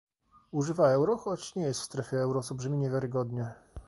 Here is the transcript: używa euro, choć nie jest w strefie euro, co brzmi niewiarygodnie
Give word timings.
używa 0.51 0.89
euro, 0.89 1.17
choć 1.17 1.55
nie 1.55 1.63
jest 1.63 1.79
w 1.81 1.83
strefie 1.83 2.17
euro, 2.17 2.41
co 2.41 2.55
brzmi 2.55 2.77
niewiarygodnie 2.77 3.53